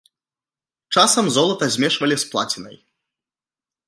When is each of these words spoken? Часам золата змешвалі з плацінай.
Часам 0.95 1.25
золата 1.35 1.65
змешвалі 1.75 2.15
з 2.23 2.31
плацінай. 2.31 2.75